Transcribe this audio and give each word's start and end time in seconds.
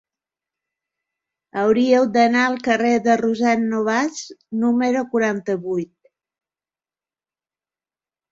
Hauria 1.63 1.97
d'anar 2.15 2.45
al 2.51 2.55
carrer 2.67 2.93
de 3.07 3.17
Rossend 3.21 3.69
Nobas 3.75 4.23
número 4.63 5.03
quaranta-vuit. 5.11 5.93